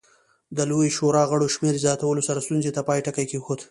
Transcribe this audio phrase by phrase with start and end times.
[0.57, 3.59] د لویې شورا غړو شمېر زیاتولو سره ستونزې ته پای ټکی کېښود.